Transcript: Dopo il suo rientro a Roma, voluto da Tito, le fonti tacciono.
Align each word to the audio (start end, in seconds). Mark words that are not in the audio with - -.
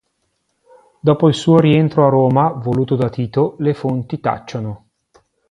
Dopo 0.99 1.27
il 1.27 1.35
suo 1.35 1.59
rientro 1.59 2.07
a 2.07 2.09
Roma, 2.09 2.49
voluto 2.49 2.95
da 2.95 3.11
Tito, 3.11 3.53
le 3.59 3.75
fonti 3.75 4.19
tacciono. 4.19 4.87